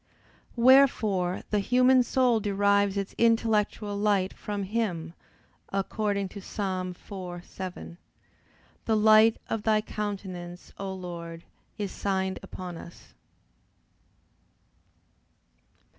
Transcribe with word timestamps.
Wherefore 0.55 1.43
the 1.51 1.59
human 1.59 2.01
soul 2.01 2.39
derives 2.39 2.97
its 2.97 3.13
intellectual 3.19 3.95
light 3.95 4.33
from 4.33 4.63
Him, 4.63 5.13
according 5.69 6.29
to 6.29 6.39
Ps. 6.39 6.57
4:7, 6.57 7.97
"The 8.85 8.97
light 8.97 9.37
of 9.47 9.61
Thy 9.61 9.79
countenance, 9.81 10.73
O 10.79 10.91
Lord, 10.91 11.43
is 11.77 11.91
signed 11.91 12.39
upon 12.41 12.77
us." 12.77 13.13